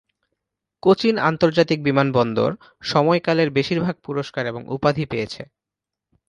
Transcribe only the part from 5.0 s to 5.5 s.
পেয়েছে।